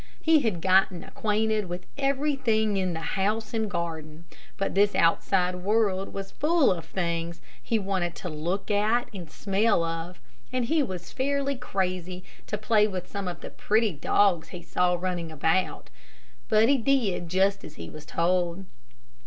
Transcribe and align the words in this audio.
He 0.19 0.39
had 0.39 0.63
gotten 0.63 1.03
acquainted 1.03 1.69
with 1.69 1.85
everything 1.95 2.75
in 2.75 2.93
the 2.93 2.99
house 3.21 3.53
and 3.53 3.69
garden, 3.69 4.25
but 4.57 4.73
this 4.73 4.95
outside 4.95 5.57
world 5.57 6.11
was 6.11 6.31
full 6.31 6.71
of 6.71 6.85
things 6.85 7.39
he 7.61 7.77
wanted 7.77 8.15
to 8.15 8.27
look 8.27 8.71
at 8.71 9.09
and 9.13 9.29
smell 9.29 9.83
of, 9.83 10.19
and 10.51 10.65
he 10.65 10.81
was 10.81 11.11
fairly 11.11 11.55
crazy 11.55 12.23
to 12.47 12.57
play 12.57 12.87
with 12.87 13.11
some 13.11 13.27
of 13.27 13.41
the 13.41 13.51
pretty 13.51 13.91
dogs 13.93 14.47
he 14.49 14.63
saw 14.63 14.95
running 14.95 15.31
about. 15.31 15.91
But 16.49 16.67
he 16.67 16.79
did 16.79 17.29
just 17.29 17.63
as 17.63 17.75
he 17.75 17.87
was 17.87 18.07
told. 18.07 18.65